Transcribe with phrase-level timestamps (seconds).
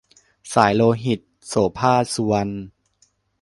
[0.53, 2.53] สายโลหิต- โสภาค สุวรรณ